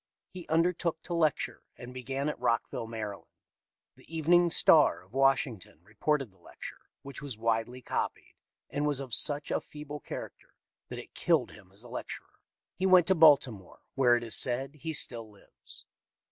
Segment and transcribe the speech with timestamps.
[0.31, 3.25] He undertook to lecture, and began at Rockville, Md.
[3.97, 8.33] The Evening Star, of Washington, reported the lecture, which was widely copied,
[8.67, 10.55] and was of such a feeble character
[10.89, 12.39] that it killed him as a lecturer.
[12.73, 15.85] He went to Baltimore, where, it is said, he still lives.